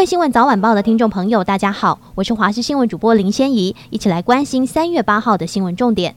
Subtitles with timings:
[0.00, 6.14] 位新闻早晚报的听众朋友，大家好，我是华视新闻主播林仙怡，一起来关心三月八号的新闻重点。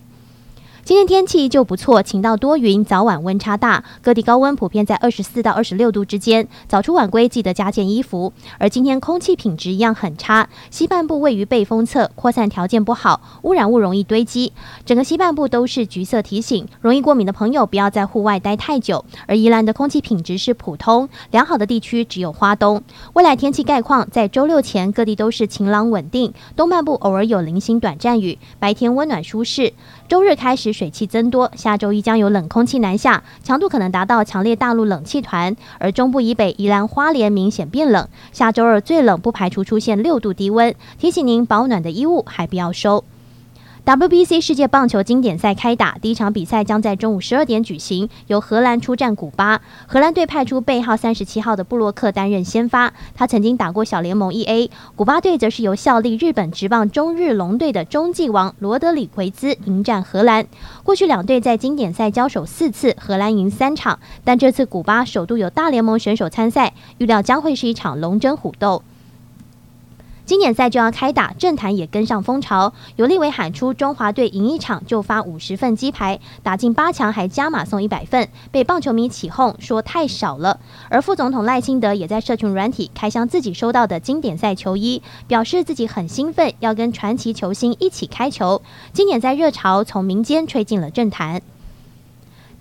[0.85, 6.45] 今天天气就不错，晴到多云，早晚温差大，各地高温普遍在二十四到二十六度之间。
[6.67, 8.33] 早出晚归记得加件衣服。
[8.57, 14.51] 而今天空气品质一样很差，西半部位于背风侧，扩散条件不好，污染物容易堆积。
[14.85, 19.05] 整个西半部都是橘色提醒，容易过敏的朋友不要在户外待太久。
[19.25, 22.83] 而宜兰的空气品质是普通，良好的地区只有花东。
[23.13, 29.71] 未来天气概况，在周六前各地都是晴朗稳定，东半部偶尔有零星短暂雨，白天温暖舒适。
[30.13, 38.07] 周日开始水汽增多，下周一将有冷空气南下，强度可能达到强烈大陆冷气团，而中部以北宜兰花莲明显变冷。
[38.31, 43.03] 下周二最冷不排除出现六度低温，提醒您保暖的衣物还不要收。
[43.85, 49.61] WBC 世界棒球经典赛开打，第一场比赛将在中午十二点举行，由荷兰出战古巴。
[49.87, 54.69] 荷兰队派出背号三十七号的布洛克担任先发，他曾经打过小联盟 EA。
[54.95, 60.47] 古巴队则是由效力日本职棒中日龙队的中继王罗德里奎兹迎战荷兰。
[60.85, 68.81] 过去两队在经典赛交手四次，荷兰赢三场，但这次古巴首度有大联盟选手参赛，预料将会是一场龙争虎斗。
[70.33, 72.73] 经典赛就要开打，政坛也跟上风潮。
[72.95, 80.59] 有立委喊出中华队赢一场就发五十份鸡排，打进八强还加码送一百份，被棒球迷起哄说太少了。
[80.89, 88.59] 而副总统赖清德也在社群软体开箱自己收到的经典赛球衣，表示自己很兴奋，要跟传奇球星一起开球。
[88.91, 91.43] 经典赛热潮从民间吹进了政坛。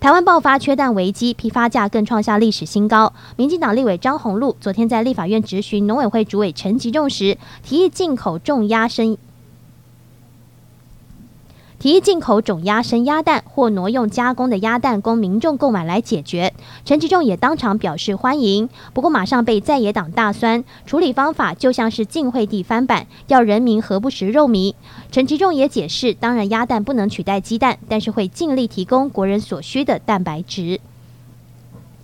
[0.03, 3.13] 台湾爆发缺蛋危机，批发价更创下历史新高。
[3.37, 9.17] 民进党立委张宏禄昨天在立法院质询农委会主委陈吉仲时，提议进口重压生。
[11.83, 16.53] 提议进口种鸭生鸭蛋，或挪用加工的鸭蛋供民众购买来解决。
[16.85, 24.73] 陈吉仲也当场表示欢迎，不过马上被在野党大酸，处理方法就像是晋惠帝翻版，要人民何不食肉糜。
[25.11, 30.79] 陈吉仲也解释，当然鸭蛋不能取代鸡蛋，但是会尽力提供国人所需的蛋白质。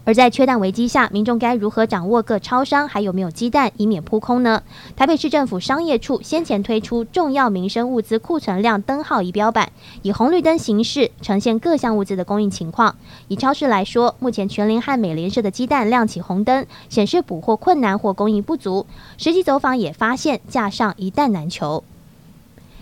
[0.10, 4.64] 而在缺蛋危机下，民众该如何掌握各超商还有没有鸡蛋，以免扑空呢？
[4.96, 9.72] 台北市政府商业处先前推出重要民生物资库存量灯号仪表板，
[10.02, 12.96] 以红绿灯形式呈现各项物资的供应情况。
[13.28, 18.88] 以超市来说，目前全联和美廉社的鸡蛋亮起红灯，显示补货困难或供应不足。
[19.20, 21.84] 实际走访也发现架上一蛋难求。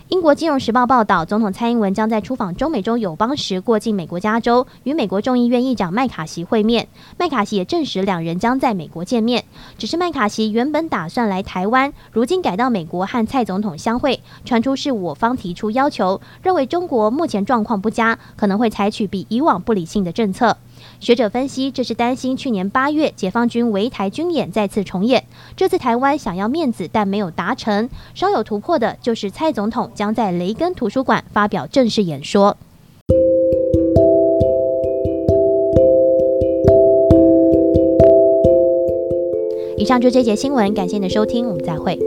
[0.09, 6.87] 英国金融时报报道，总统蔡英文将在出访中美洲友邦时过境美国加州，与美国众议院议长麦卡锡会面。
[7.17, 9.43] 麦卡锡也证实两人将在美国见面。
[9.77, 20.55] 只是麦卡锡原本打算来台湾，如今改到美国和蔡总统相会，传出是我方提出要求，认为中国目前状况不佳，可能会采取比以往不理性的政策。
[20.99, 25.23] 学者分析，这是担心去年八月解放军围台军演再次重演。
[25.55, 27.89] 这次台湾想要面子，但没有达成。
[28.13, 32.57] 稍有突破的就是蔡总统将在雷根图书馆发表正式演说。
[39.77, 41.99] 以上就这节新闻，感谢您的收听，我们再会。